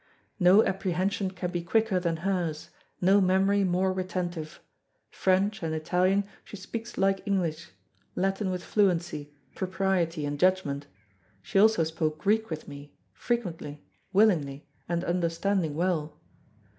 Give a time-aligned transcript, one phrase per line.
[0.39, 4.59] "No apprehension can be quicker than hers, no memory more retentive.
[5.11, 7.69] French and Italian she speaks like English;
[8.15, 10.87] Latin with fluency, propriety and judgment;
[11.43, 16.19] she also spoke Greek with me, frequently, willingly, and understanding well.